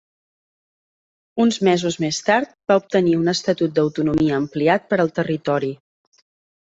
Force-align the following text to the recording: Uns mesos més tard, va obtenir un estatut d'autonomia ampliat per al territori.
Uns 1.43 1.59
mesos 1.67 1.97
més 2.05 2.21
tard, 2.29 2.55
va 2.73 2.79
obtenir 2.81 3.13
un 3.21 3.35
estatut 3.37 3.77
d'autonomia 3.79 4.39
ampliat 4.41 4.89
per 4.95 5.01
al 5.05 5.13
territori. 5.21 5.71